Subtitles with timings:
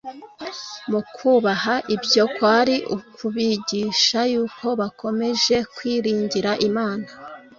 [0.89, 7.07] Mu kubaha ibyo, kwari ukubigisha yuko bakomeje kwiringira Imana